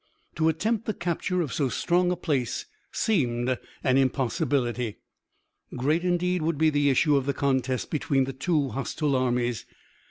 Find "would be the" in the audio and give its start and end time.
6.41-6.89